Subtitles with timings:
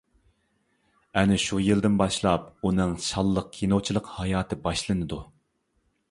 [1.19, 5.21] ئەنە شۇ يىلىدىن باشلاپ ئۇنىڭ شانلىق كىنوچىلىق ھاياتى باشلىنىدۇ.